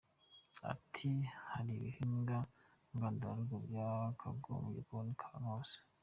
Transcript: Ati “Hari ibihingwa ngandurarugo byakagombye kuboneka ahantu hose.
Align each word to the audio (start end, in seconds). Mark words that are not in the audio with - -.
Ati 0.71 1.09
“Hari 1.51 1.71
ibihingwa 1.77 2.37
ngandurarugo 2.95 3.55
byakagombye 3.67 4.79
kuboneka 4.87 5.23
ahantu 5.27 5.47
hose. 5.55 5.75